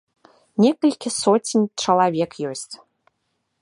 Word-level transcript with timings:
Некалькі 0.65 1.09
соцень 1.19 1.69
чалавек 1.85 2.31
ёсць. 2.53 2.71